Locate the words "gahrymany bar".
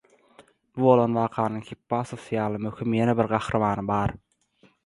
3.35-4.17